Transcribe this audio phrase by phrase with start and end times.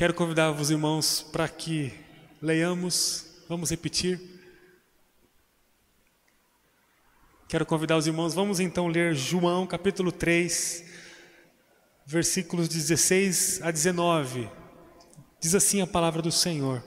[0.00, 1.92] Quero convidar os irmãos para que
[2.40, 4.18] leiamos, vamos repetir.
[7.46, 10.86] Quero convidar os irmãos, vamos então ler João capítulo 3,
[12.06, 14.48] versículos 16 a 19.
[15.38, 16.82] Diz assim a palavra do Senhor: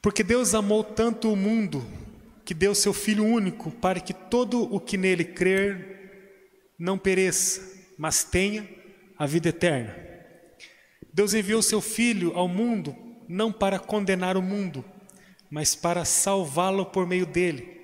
[0.00, 1.84] Porque Deus amou tanto o mundo,
[2.44, 7.60] que deu seu Filho único, para que todo o que nele crer não pereça,
[7.98, 8.68] mas tenha
[9.18, 10.05] a vida eterna.
[11.16, 12.94] Deus enviou seu Filho ao mundo
[13.26, 14.84] não para condenar o mundo,
[15.50, 17.80] mas para salvá-lo por meio dele.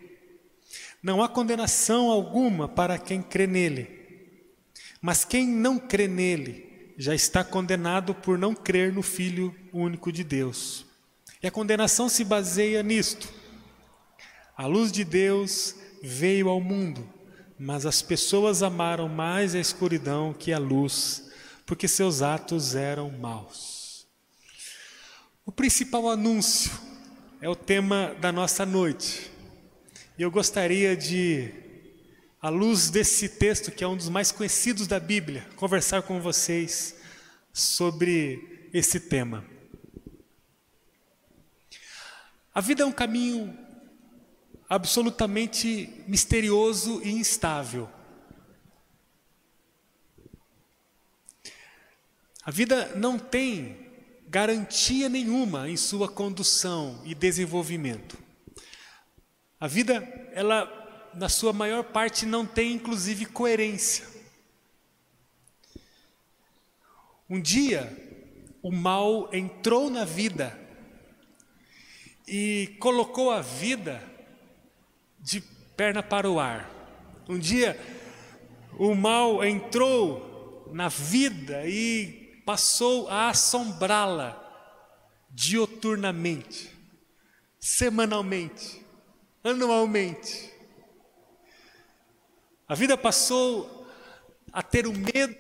[1.02, 3.88] Não há condenação alguma para quem crê nele,
[5.00, 10.22] mas quem não crê nele já está condenado por não crer no Filho único de
[10.22, 10.84] Deus.
[11.42, 13.32] E a condenação se baseia nisto.
[14.54, 17.08] A luz de Deus veio ao mundo,
[17.58, 21.31] mas as pessoas amaram mais a escuridão que a luz
[21.72, 24.06] porque seus atos eram maus.
[25.42, 26.70] O principal anúncio
[27.40, 29.30] é o tema da nossa noite.
[30.18, 31.50] E eu gostaria de,
[32.42, 36.94] à luz desse texto, que é um dos mais conhecidos da Bíblia, conversar com vocês
[37.54, 39.42] sobre esse tema.
[42.54, 43.56] A vida é um caminho
[44.68, 47.88] absolutamente misterioso e instável.
[52.44, 53.82] A vida não tem
[54.26, 58.18] garantia nenhuma em sua condução e desenvolvimento.
[59.60, 64.06] A vida, ela, na sua maior parte, não tem inclusive coerência.
[67.30, 67.96] Um dia,
[68.60, 70.58] o mal entrou na vida
[72.26, 74.02] e colocou a vida
[75.20, 75.40] de
[75.76, 76.68] perna para o ar.
[77.28, 77.78] Um dia,
[78.78, 82.21] o mal entrou na vida e
[82.52, 84.38] passou a assombrá-la
[85.30, 86.70] dioturnamente,
[87.58, 88.84] semanalmente,
[89.42, 90.52] anualmente.
[92.68, 93.88] A vida passou
[94.52, 95.34] a ter o medo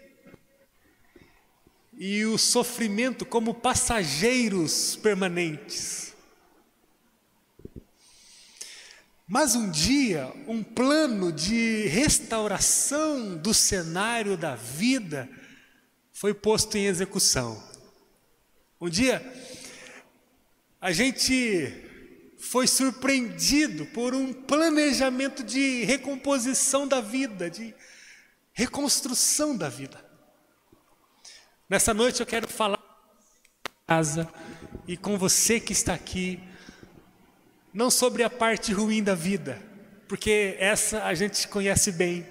[1.98, 6.14] e o sofrimento como passageiros permanentes.
[9.28, 15.28] Mas um dia, um plano de restauração do cenário da vida
[16.22, 17.60] foi posto em execução.
[18.80, 19.20] Um dia,
[20.80, 21.74] a gente
[22.38, 27.74] foi surpreendido por um planejamento de recomposição da vida, de
[28.52, 29.98] reconstrução da vida.
[31.68, 32.78] Nessa noite eu quero falar
[33.84, 34.32] casa
[34.86, 36.38] e com você que está aqui,
[37.74, 39.60] não sobre a parte ruim da vida,
[40.06, 42.24] porque essa a gente conhece bem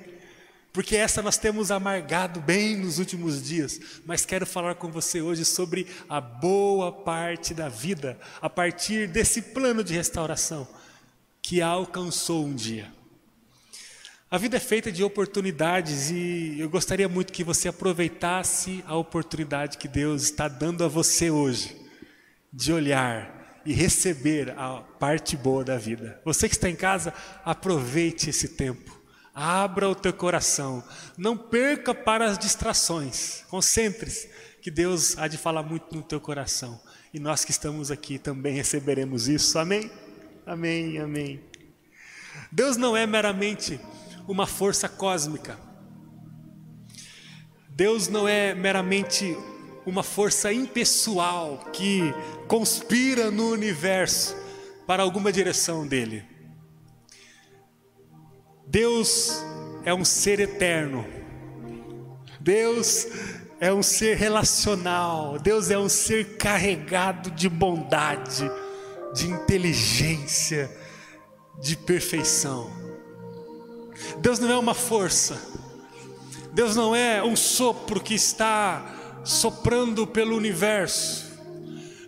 [0.73, 5.43] porque essa nós temos amargado bem nos últimos dias, mas quero falar com você hoje
[5.43, 10.67] sobre a boa parte da vida, a partir desse plano de restauração
[11.41, 12.89] que alcançou um dia.
[14.29, 19.77] A vida é feita de oportunidades e eu gostaria muito que você aproveitasse a oportunidade
[19.77, 21.75] que Deus está dando a você hoje,
[22.53, 26.21] de olhar e receber a parte boa da vida.
[26.23, 29.00] Você que está em casa, aproveite esse tempo
[29.33, 30.83] Abra o teu coração.
[31.17, 33.43] Não perca para as distrações.
[33.49, 34.29] Concentre-se,
[34.61, 36.79] que Deus há de falar muito no teu coração.
[37.13, 39.57] E nós que estamos aqui também receberemos isso.
[39.57, 39.91] Amém?
[40.45, 41.41] Amém, amém.
[42.51, 43.79] Deus não é meramente
[44.27, 45.57] uma força cósmica.
[47.69, 49.35] Deus não é meramente
[49.85, 52.13] uma força impessoal que
[52.47, 54.35] conspira no universo
[54.85, 56.30] para alguma direção dele.
[58.71, 59.43] Deus
[59.83, 61.05] é um ser eterno.
[62.39, 63.05] Deus
[63.59, 65.37] é um ser relacional.
[65.37, 68.49] Deus é um ser carregado de bondade,
[69.13, 70.71] de inteligência,
[71.61, 72.71] de perfeição.
[74.19, 75.37] Deus não é uma força.
[76.53, 81.30] Deus não é um sopro que está soprando pelo universo.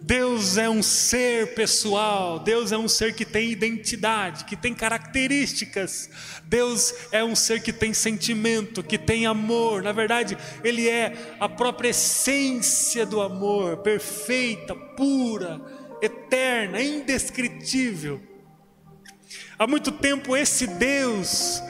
[0.06, 6.10] Deus é um ser pessoal, Deus é um ser que tem identidade, que tem características.
[6.44, 9.82] Deus é um ser que tem sentimento, que tem amor.
[9.82, 15.62] Na verdade, Ele é a própria essência do amor, perfeita, pura,
[16.02, 18.22] eterna, indescritível.
[19.58, 21.64] Há muito tempo, esse Deus,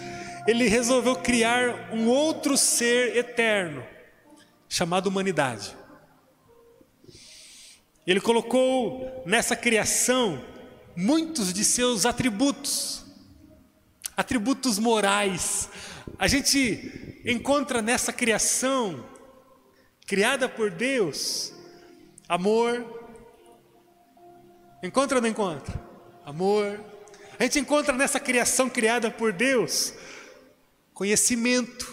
[0.48, 3.84] Ele resolveu criar um outro ser eterno,
[4.68, 5.83] chamado humanidade.
[8.06, 10.44] Ele colocou nessa criação
[10.96, 13.06] muitos de seus atributos,
[14.16, 15.70] atributos morais.
[16.20, 19.04] A gente encontra nessa criação,
[20.06, 21.54] criada por Deus,
[22.28, 23.04] Amor.
[24.82, 25.80] Encontra ou não encontra?
[26.26, 26.80] Amor.
[27.38, 29.94] A gente encontra nessa criação criada por Deus
[30.94, 31.92] conhecimento,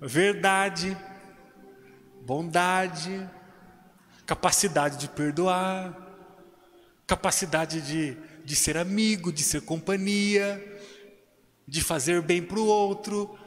[0.00, 0.96] verdade,
[2.26, 3.30] bondade,
[4.26, 5.96] capacidade de perdoar,
[7.06, 10.60] capacidade de, de ser amigo, de ser companhia,
[11.68, 13.38] de fazer bem para o outro.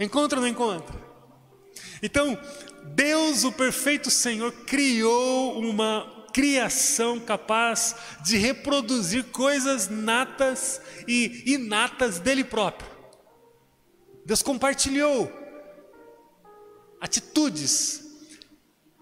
[0.00, 0.96] Encontra ou não encontra?
[2.02, 2.38] Então,
[2.94, 7.94] Deus, o perfeito Senhor, criou uma criação capaz
[8.24, 12.88] de reproduzir coisas natas e inatas dele próprio.
[14.24, 15.30] Deus compartilhou
[17.00, 18.02] atitudes,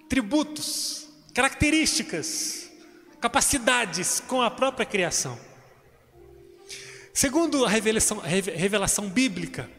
[0.08, 2.70] tributos, características,
[3.20, 5.38] capacidades com a própria criação.
[7.12, 9.70] Segundo a revelação, revelação bíblica,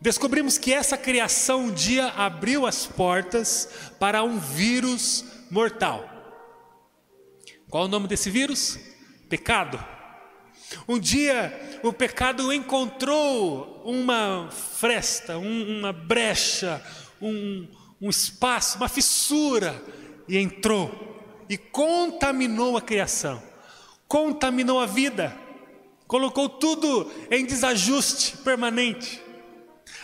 [0.00, 3.68] descobrimos que essa criação um dia abriu as portas
[3.98, 6.16] para um vírus mortal.
[7.70, 8.78] Qual o nome desse vírus?
[9.28, 9.82] Pecado.
[10.86, 16.82] Um dia o pecado encontrou uma fresta, um, uma brecha,
[17.20, 17.66] um,
[18.00, 19.82] um espaço, uma fissura
[20.28, 21.16] e entrou
[21.48, 23.42] e contaminou a criação,
[24.08, 25.36] contaminou a vida,
[26.06, 29.22] colocou tudo em desajuste permanente.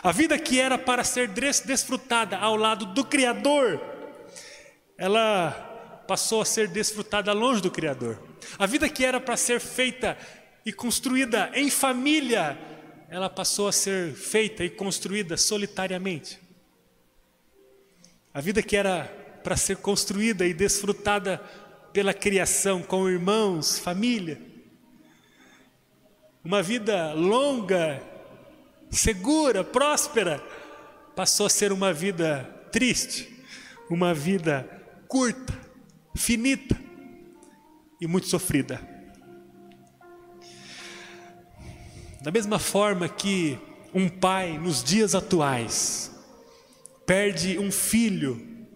[0.02, 3.80] A vida que era para ser desfrutada ao lado do Criador,
[4.96, 8.20] ela passou a ser desfrutada longe do Criador.
[8.58, 10.16] A vida que era para ser feita
[10.64, 12.58] e construída em família,
[13.08, 16.38] ela passou a ser feita e construída solitariamente.
[18.34, 19.04] A vida que era
[19.44, 21.38] para ser construída e desfrutada
[21.92, 24.40] pela criação com irmãos, família.
[26.42, 28.02] Uma vida longa,
[28.90, 30.42] segura, próspera,
[31.14, 33.28] passou a ser uma vida triste,
[33.90, 34.66] uma vida
[35.06, 35.52] curta,
[36.16, 36.74] finita
[38.00, 38.80] e muito sofrida.
[42.22, 43.58] Da mesma forma que
[43.92, 46.11] um pai nos dias atuais
[47.12, 48.66] perde um filho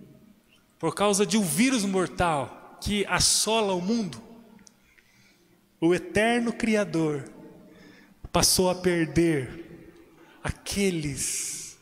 [0.78, 4.22] por causa de um vírus mortal que assola o mundo,
[5.80, 7.24] o eterno Criador
[8.30, 9.88] passou a perder
[10.44, 11.78] aqueles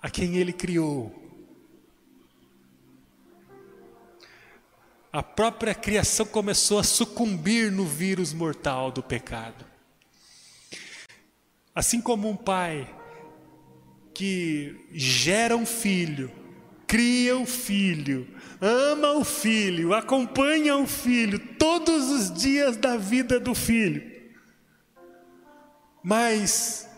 [0.00, 1.14] a quem ele criou
[5.12, 9.62] a própria criação começou a sucumbir no vírus mortal do pecado.
[11.74, 12.95] Assim como um pai
[14.16, 16.30] que gera um filho,
[16.86, 18.26] cria o um filho,
[18.60, 24.02] ama o filho, acompanha o filho todos os dias da vida do filho,
[26.02, 26.88] mas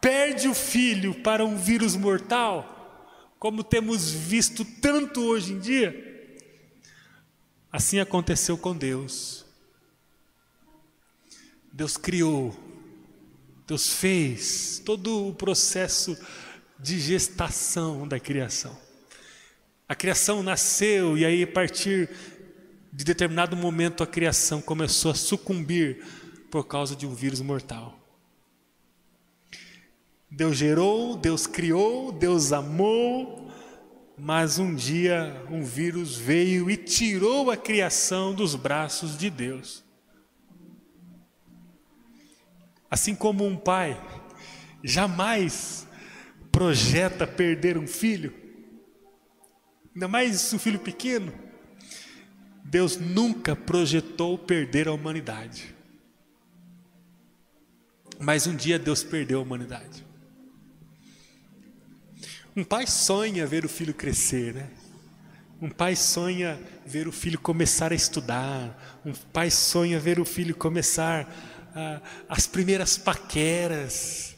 [0.00, 6.06] perde o filho para um vírus mortal, como temos visto tanto hoje em dia,
[7.76, 9.44] Assim aconteceu com Deus.
[11.70, 12.56] Deus criou,
[13.66, 16.16] Deus fez todo o processo
[16.78, 18.76] de gestação da criação.
[19.88, 22.10] A criação nasceu e aí a partir
[22.92, 26.04] de determinado momento a criação começou a sucumbir
[26.50, 27.98] por causa de um vírus mortal.
[30.30, 33.50] Deus gerou, Deus criou, Deus amou,
[34.18, 39.84] mas um dia um vírus veio e tirou a criação dos braços de Deus.
[42.90, 44.00] Assim como um pai
[44.82, 45.85] jamais
[46.56, 48.32] projeta perder um filho,
[49.94, 51.30] ainda mais um filho pequeno,
[52.64, 55.74] Deus nunca projetou perder a humanidade.
[58.18, 60.02] Mas um dia Deus perdeu a humanidade.
[62.56, 64.70] Um pai sonha ver o filho crescer, né?
[65.60, 69.02] Um pai sonha ver o filho começar a estudar.
[69.04, 71.30] Um pai sonha ver o filho começar
[71.74, 74.35] ah, as primeiras paqueras.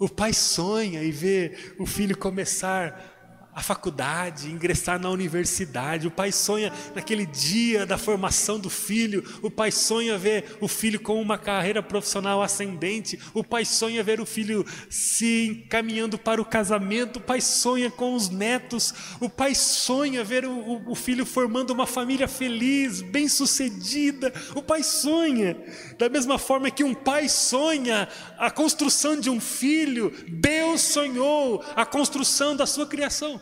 [0.00, 3.09] O pai sonha e ver o filho começar
[3.54, 6.06] a faculdade, ingressar na universidade.
[6.06, 9.24] O pai sonha naquele dia da formação do filho.
[9.42, 13.18] O pai sonha ver o filho com uma carreira profissional ascendente.
[13.34, 17.16] O pai sonha ver o filho se encaminhando para o casamento.
[17.16, 18.94] O pai sonha com os netos.
[19.20, 24.32] O pai sonha ver o, o, o filho formando uma família feliz, bem-sucedida.
[24.54, 25.56] O pai sonha.
[25.98, 31.84] Da mesma forma que um pai sonha a construção de um filho, Deus sonhou a
[31.84, 33.40] construção da sua criação.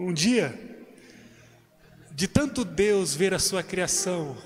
[0.00, 0.56] Um dia,
[2.12, 4.36] de tanto Deus ver a sua criação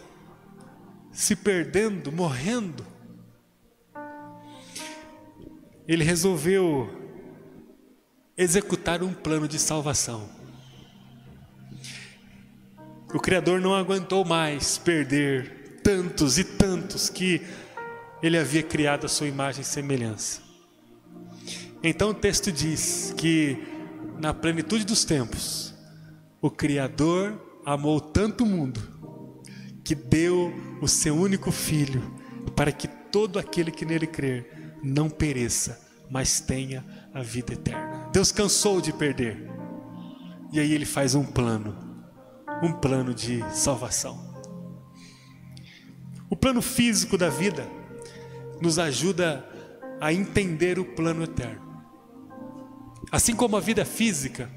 [1.13, 2.87] se perdendo, morrendo,
[5.87, 6.91] ele resolveu
[8.35, 10.27] executar um plano de salvação.
[13.13, 17.43] O Criador não aguentou mais perder tantos e tantos que
[18.23, 20.41] ele havia criado a sua imagem e semelhança.
[21.83, 23.72] Então o texto diz que
[24.23, 25.75] na plenitude dos tempos,
[26.41, 28.81] o Criador amou tanto o mundo
[29.83, 32.01] que deu o seu único filho
[32.55, 35.77] para que todo aquele que nele crer não pereça,
[36.09, 38.11] mas tenha a vida eterna.
[38.13, 39.51] Deus cansou de perder.
[40.53, 41.77] E aí ele faz um plano,
[42.63, 44.41] um plano de salvação.
[46.31, 47.67] O plano físico da vida
[48.61, 49.45] nos ajuda
[50.01, 51.62] a entender o plano eterno.
[53.13, 54.49] Assim como a vida física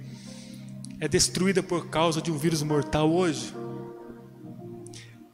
[1.02, 3.54] é destruída por causa de um vírus mortal hoje,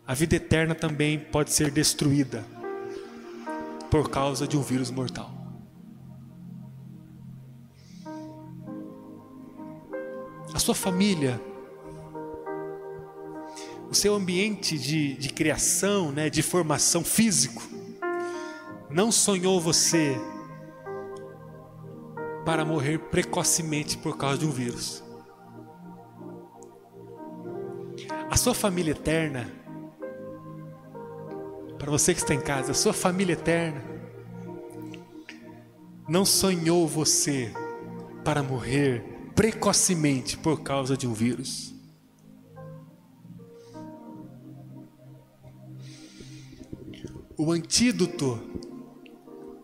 [0.08, 2.44] a vida eterna também pode ser destruída
[3.92, 5.32] por causa de um vírus mortal.
[10.52, 11.40] A sua família,
[13.88, 17.62] o seu ambiente de, de criação, né, de formação físico,
[18.90, 20.20] não sonhou você
[22.46, 25.04] para morrer precocemente por causa de um vírus.
[28.30, 29.52] A sua família eterna,
[31.78, 33.84] para você que está em casa, a sua família eterna,
[36.08, 37.54] não sonhou você
[38.24, 39.04] para morrer
[39.36, 41.74] precocemente por causa de um vírus.
[47.38, 48.40] O antídoto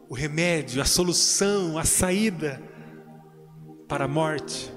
[0.09, 2.61] o remédio, a solução, a saída
[3.87, 4.71] para a morte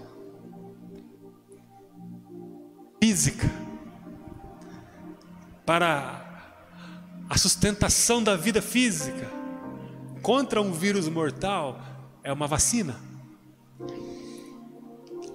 [3.02, 3.48] física,
[5.64, 6.26] para
[7.28, 9.30] a sustentação da vida física
[10.20, 11.80] contra um vírus mortal
[12.24, 13.00] é uma vacina.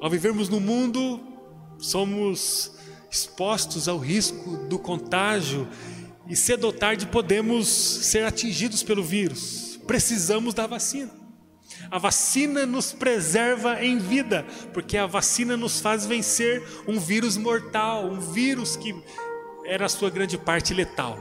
[0.01, 1.21] Ao vivermos no mundo,
[1.79, 2.73] somos
[3.09, 5.67] expostos ao risco do contágio
[6.27, 11.11] e cedo ou tarde podemos ser atingidos pelo vírus precisamos da vacina.
[11.89, 18.05] A vacina nos preserva em vida, porque a vacina nos faz vencer um vírus mortal,
[18.05, 18.95] um vírus que
[19.65, 21.17] era a sua grande parte letal.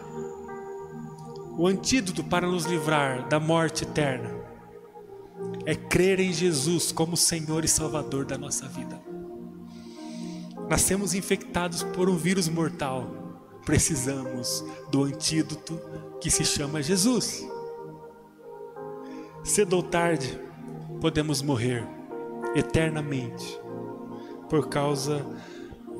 [1.56, 4.44] O antídoto para nos livrar da morte eterna
[5.64, 9.00] é crer em Jesus como Senhor e Salvador da nossa vida.
[10.68, 15.80] Nascemos infectados por um vírus mortal, precisamos do antídoto
[16.20, 17.53] que se chama Jesus.
[19.44, 20.40] Cedo ou tarde,
[21.02, 21.86] podemos morrer
[22.54, 23.60] eternamente
[24.48, 25.26] por causa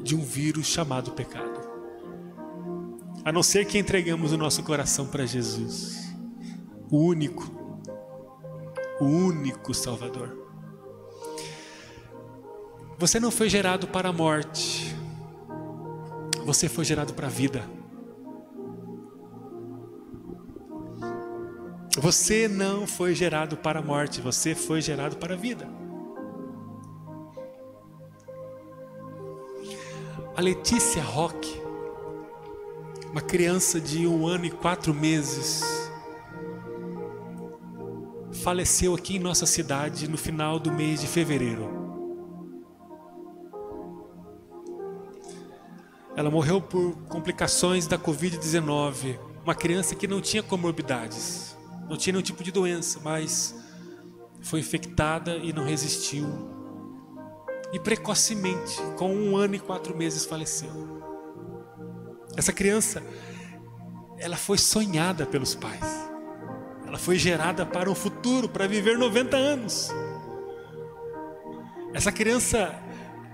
[0.02, 1.60] de um vírus chamado pecado.
[3.22, 6.14] A não ser que entregamos o nosso coração para Jesus,
[6.90, 7.44] o único,
[8.98, 10.38] o único Salvador.
[12.98, 14.96] Você não foi gerado para a morte,
[16.46, 17.62] você foi gerado para a vida.
[22.04, 25.66] Você não foi gerado para a morte, você foi gerado para a vida.
[30.36, 31.58] A Letícia Roque,
[33.10, 35.62] uma criança de um ano e quatro meses,
[38.42, 41.70] faleceu aqui em nossa cidade no final do mês de fevereiro.
[46.14, 51.54] Ela morreu por complicações da Covid-19, uma criança que não tinha comorbidades
[51.88, 53.54] não tinha nenhum tipo de doença, mas
[54.40, 56.26] foi infectada e não resistiu.
[57.72, 60.70] E precocemente, com um ano e quatro meses, faleceu.
[62.36, 63.02] Essa criança,
[64.18, 66.04] ela foi sonhada pelos pais.
[66.86, 69.90] Ela foi gerada para um futuro, para viver 90 anos.
[71.92, 72.72] Essa criança,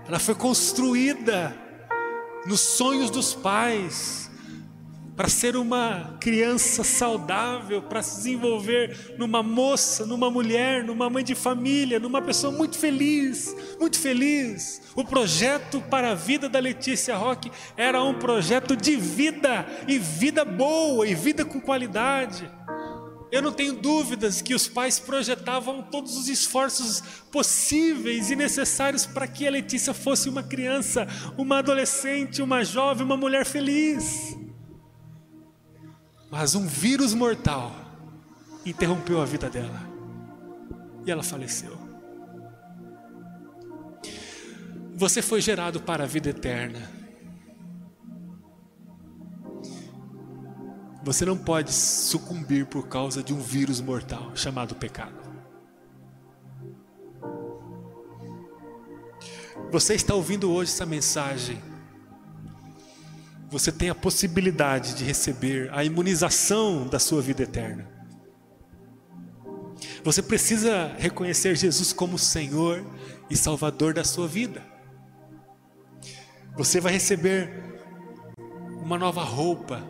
[0.07, 1.55] ela foi construída
[2.45, 4.30] nos sonhos dos pais,
[5.21, 11.35] para ser uma criança saudável, para se desenvolver numa moça, numa mulher, numa mãe de
[11.35, 14.81] família, numa pessoa muito feliz, muito feliz.
[14.95, 20.43] O projeto para a vida da Letícia Roque era um projeto de vida, e vida
[20.43, 22.49] boa, e vida com qualidade.
[23.31, 29.27] Eu não tenho dúvidas que os pais projetavam todos os esforços possíveis e necessários para
[29.27, 34.40] que a Letícia fosse uma criança, uma adolescente, uma jovem, uma mulher feliz.
[36.31, 37.75] Mas um vírus mortal
[38.65, 39.81] interrompeu a vida dela.
[41.05, 41.77] E ela faleceu.
[44.95, 46.89] Você foi gerado para a vida eterna.
[51.03, 55.31] Você não pode sucumbir por causa de um vírus mortal chamado pecado.
[59.71, 61.57] você está ouvindo hoje essa mensagem,
[63.51, 67.85] você tem a possibilidade de receber a imunização da sua vida eterna.
[70.05, 72.81] Você precisa reconhecer Jesus como Senhor
[73.29, 74.65] e Salvador da sua vida.
[76.55, 77.51] Você vai receber
[78.81, 79.83] uma nova roupa.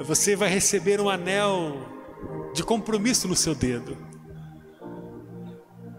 [0.00, 1.78] Você vai receber um anel
[2.54, 3.96] de compromisso no seu dedo.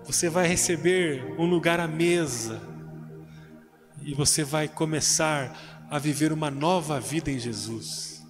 [0.05, 2.61] Você vai receber um lugar à mesa.
[4.03, 8.25] E você vai começar a viver uma nova vida em Jesus.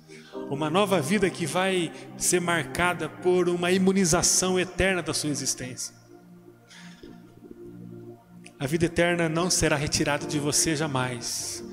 [0.50, 5.96] Uma nova vida que vai ser marcada por uma imunização eterna da sua existência.
[8.60, 11.64] A vida eterna não será retirada de você jamais.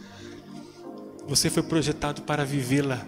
[1.26, 3.07] Você foi projetado para vivê-la.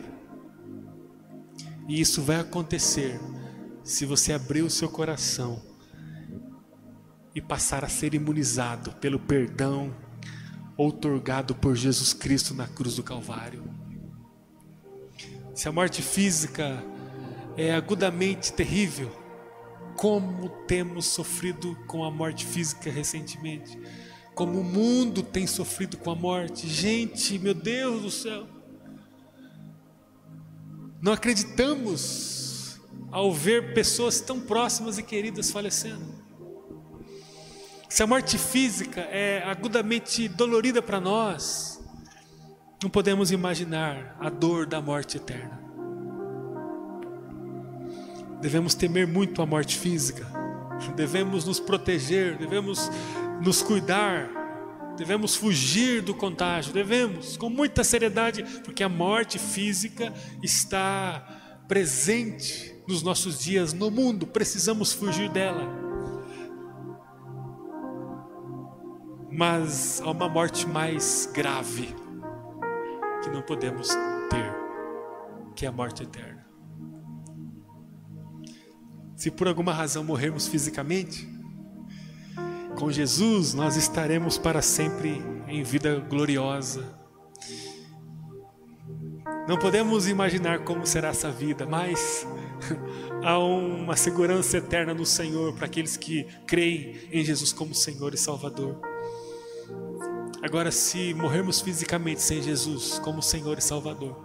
[1.88, 3.20] E isso vai acontecer
[3.84, 5.62] se você abrir o seu coração
[7.34, 9.94] e passar a ser imunizado pelo perdão
[10.76, 13.64] outorgado por Jesus Cristo na cruz do Calvário.
[15.54, 16.84] Se a morte física
[17.56, 19.10] é agudamente terrível,
[19.96, 23.78] como temos sofrido com a morte física recentemente,
[24.34, 26.68] como o mundo tem sofrido com a morte.
[26.68, 28.46] Gente, meu Deus do céu.
[31.00, 32.78] Não acreditamos
[33.10, 36.25] ao ver pessoas tão próximas e queridas falecendo.
[37.96, 41.82] Se a morte física é agudamente dolorida para nós,
[42.82, 45.58] não podemos imaginar a dor da morte eterna.
[48.38, 50.26] Devemos temer muito a morte física,
[50.94, 52.90] devemos nos proteger, devemos
[53.42, 54.28] nos cuidar,
[54.98, 60.12] devemos fugir do contágio, devemos, com muita seriedade, porque a morte física
[60.42, 65.85] está presente nos nossos dias no mundo, precisamos fugir dela.
[69.36, 71.94] Mas há uma morte mais grave
[73.22, 73.88] que não podemos
[74.30, 74.54] ter,
[75.54, 76.46] que é a morte eterna.
[79.14, 81.28] Se por alguma razão morrermos fisicamente,
[82.78, 86.98] com Jesus nós estaremos para sempre em vida gloriosa.
[89.46, 92.26] Não podemos imaginar como será essa vida, mas
[93.22, 98.16] há uma segurança eterna no Senhor para aqueles que creem em Jesus como Senhor e
[98.16, 98.80] Salvador.
[100.46, 104.16] Agora, se morrermos fisicamente sem Jesus como Senhor e Salvador,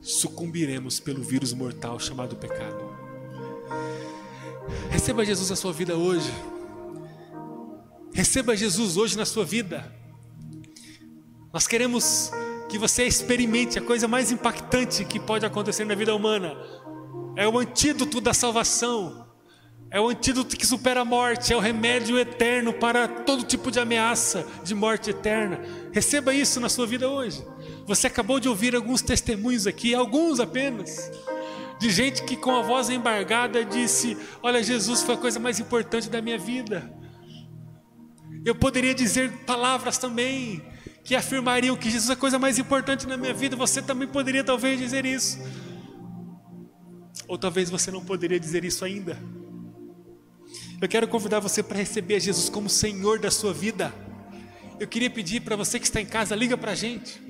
[0.00, 2.96] sucumbiremos pelo vírus mortal chamado pecado.
[4.88, 6.32] Receba Jesus na sua vida hoje.
[8.14, 9.94] Receba Jesus hoje na sua vida.
[11.52, 12.30] Nós queremos
[12.70, 16.56] que você experimente a coisa mais impactante que pode acontecer na vida humana.
[17.36, 19.25] É o antídoto da salvação
[19.90, 23.78] é o antídoto que supera a morte, é o remédio eterno para todo tipo de
[23.78, 25.60] ameaça de morte eterna.
[25.92, 27.44] Receba isso na sua vida hoje.
[27.86, 31.10] Você acabou de ouvir alguns testemunhos aqui, alguns apenas,
[31.78, 36.10] de gente que com a voz embargada disse: Olha, Jesus foi a coisa mais importante
[36.10, 36.92] da minha vida.
[38.44, 40.62] Eu poderia dizer palavras também
[41.04, 43.54] que afirmariam que Jesus é a coisa mais importante na minha vida.
[43.54, 45.38] Você também poderia talvez dizer isso.
[47.28, 49.16] Ou talvez você não poderia dizer isso ainda.
[50.80, 53.94] Eu quero convidar você para receber Jesus como Senhor da sua vida.
[54.78, 57.22] Eu queria pedir para você que está em casa, liga para a gente.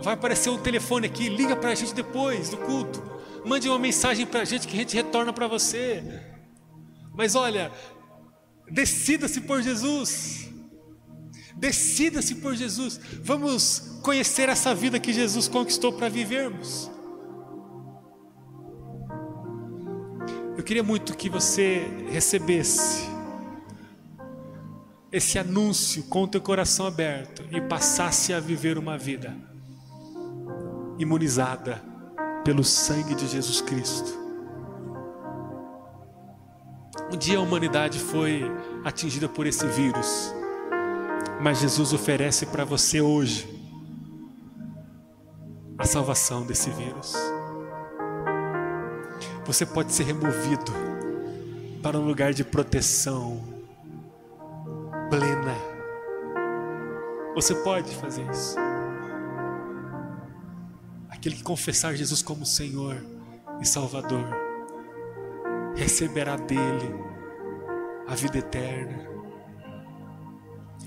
[0.00, 3.02] Vai aparecer um telefone aqui, liga para a gente depois do culto.
[3.44, 6.22] Mande uma mensagem para a gente que a gente retorna para você.
[7.12, 7.72] Mas olha,
[8.70, 10.48] decida-se por Jesus.
[11.56, 13.00] Decida-se por Jesus.
[13.20, 16.88] Vamos conhecer essa vida que Jesus conquistou para vivermos.
[20.56, 23.06] Eu queria muito que você recebesse
[25.12, 29.36] esse anúncio com o teu coração aberto e passasse a viver uma vida
[30.98, 31.82] imunizada
[32.42, 34.10] pelo sangue de Jesus Cristo.
[37.12, 38.42] Um dia a humanidade foi
[38.82, 40.34] atingida por esse vírus,
[41.38, 43.46] mas Jesus oferece para você hoje
[45.76, 47.14] a salvação desse vírus
[49.46, 50.72] você pode ser removido
[51.80, 53.44] para um lugar de proteção
[55.08, 55.54] plena.
[57.34, 58.56] Você pode fazer isso.
[61.08, 62.96] Aquele que confessar Jesus como Senhor
[63.60, 64.26] e Salvador
[65.76, 66.94] receberá dele
[68.08, 69.06] a vida eterna.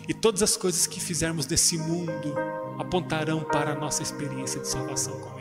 [0.06, 2.36] E todas as coisas que fizermos desse mundo
[2.78, 5.38] apontarão para a nossa experiência de salvação com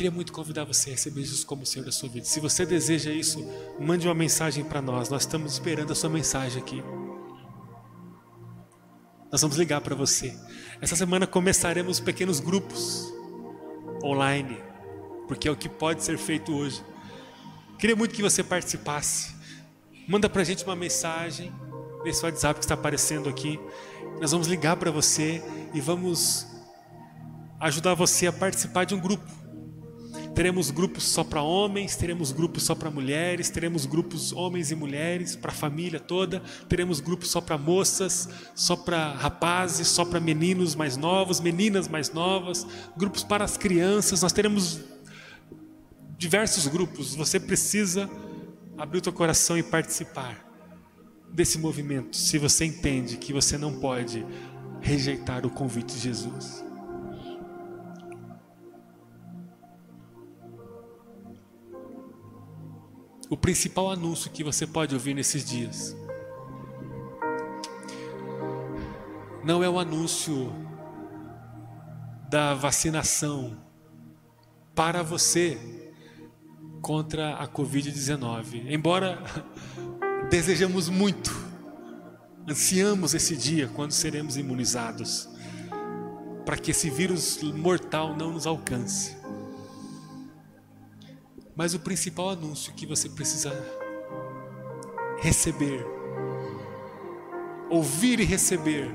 [0.00, 2.24] queria muito convidar você a receber Jesus como Senhor da sua vida.
[2.24, 3.46] Se você deseja isso,
[3.78, 5.10] mande uma mensagem para nós.
[5.10, 6.82] Nós estamos esperando a sua mensagem aqui.
[9.30, 10.34] Nós vamos ligar para você.
[10.80, 13.12] Essa semana começaremos pequenos grupos
[14.02, 14.56] online,
[15.28, 16.82] porque é o que pode ser feito hoje.
[17.78, 19.34] Queria muito que você participasse.
[20.08, 21.52] Manda para a gente uma mensagem
[22.02, 23.60] nesse WhatsApp que está aparecendo aqui.
[24.18, 25.42] Nós vamos ligar para você
[25.74, 26.46] e vamos
[27.60, 29.39] ajudar você a participar de um grupo.
[30.34, 35.34] Teremos grupos só para homens, teremos grupos só para mulheres, teremos grupos homens e mulheres,
[35.34, 40.74] para a família toda, teremos grupos só para moças, só para rapazes, só para meninos
[40.74, 42.66] mais novos, meninas mais novas,
[42.96, 44.22] grupos para as crianças.
[44.22, 44.80] Nós teremos
[46.16, 47.14] diversos grupos.
[47.14, 48.08] Você precisa
[48.78, 50.46] abrir o teu coração e participar
[51.32, 54.24] desse movimento, se você entende que você não pode
[54.80, 56.69] rejeitar o convite de Jesus.
[63.30, 65.96] O principal anúncio que você pode ouvir nesses dias.
[69.44, 70.52] Não é o anúncio
[72.28, 73.56] da vacinação
[74.74, 75.58] para você
[76.82, 78.64] contra a Covid-19.
[78.68, 79.22] Embora
[80.28, 81.30] desejamos muito,
[82.48, 85.28] ansiamos esse dia quando seremos imunizados,
[86.44, 89.16] para que esse vírus mortal não nos alcance.
[91.60, 93.52] Mas o principal anúncio que você precisa
[95.20, 95.84] receber,
[97.68, 98.90] ouvir e receber,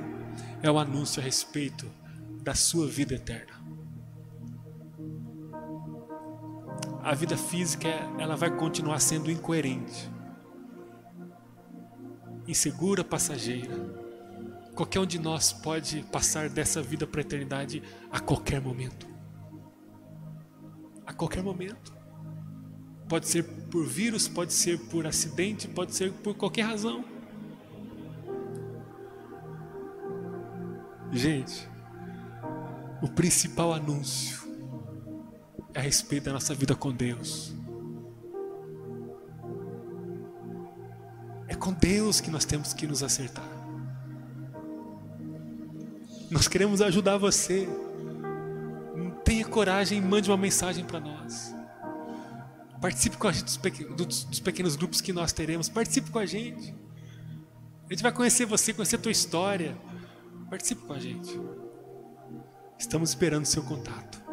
[0.64, 1.86] é o anúncio a respeito
[2.42, 3.54] da sua vida eterna.
[7.04, 10.12] A vida física, ela vai continuar sendo incoerente,
[12.48, 13.76] insegura, passageira.
[14.74, 19.08] Qualquer um de nós pode passar dessa vida para a eternidade a qualquer momento.
[21.06, 22.05] A qualquer momento.
[23.08, 27.06] Pode ser por vírus, pode ser por acidente, pode ser por qualquer razão.
[31.12, 31.70] Gente,
[33.02, 34.46] o principal anúncio
[35.74, 37.54] é a respeito da nossa vida com Deus.
[41.48, 43.48] É com Deus que nós temos que nos acertar.
[46.30, 47.66] Nós queremos ajudar você.
[49.24, 51.55] Tenha coragem mande uma mensagem para nós.
[52.82, 53.58] Participe com a gente
[53.96, 55.70] dos, dos pequenos grupos que nós teremos.
[55.70, 56.76] Participe com a gente.
[57.90, 59.78] A gente vai conhecer você, conhecer a tua história.
[60.50, 61.40] Participe com a gente.
[62.78, 64.24] Estamos esperando o seu contato.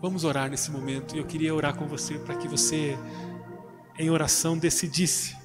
[0.00, 1.16] Vamos orar nesse momento.
[1.16, 2.98] Eu queria orar com você para que você,
[3.98, 5.36] em oração, decidisse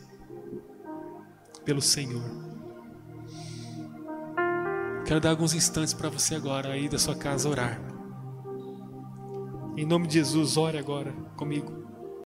[1.64, 2.50] pelo Senhor.
[5.06, 7.99] Quero dar alguns instantes para você agora aí da sua casa orar.
[9.78, 11.89] Em nome de Jesus, ore agora comigo.